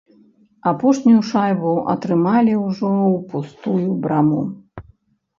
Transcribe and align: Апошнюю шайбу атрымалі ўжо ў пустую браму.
Апошнюю 0.69 1.17
шайбу 1.31 1.73
атрымалі 1.93 2.53
ўжо 2.67 2.89
ў 2.93 3.13
пустую 3.33 3.87
браму. 4.07 4.41